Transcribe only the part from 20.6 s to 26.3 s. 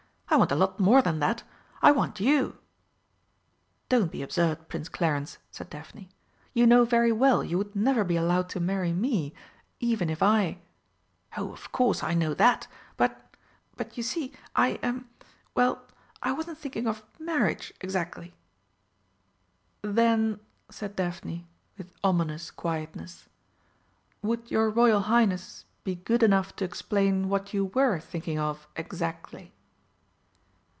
said Daphne, with ominous quietness, "would your Royal Highness be good